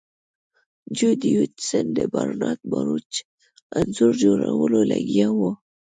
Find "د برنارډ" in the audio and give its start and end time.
1.97-2.59